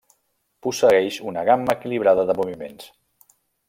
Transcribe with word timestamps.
Posseeix 0.67 1.19
una 1.33 1.45
gamma 1.51 1.77
equilibrada 1.79 2.29
de 2.31 2.39
moviments. 2.43 2.93